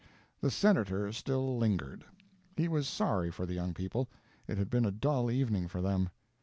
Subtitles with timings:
[0.39, 2.03] The "Senator" still lingered.
[2.57, 4.09] He was sorry for the young people;
[4.47, 6.09] it had been a dull evening for them.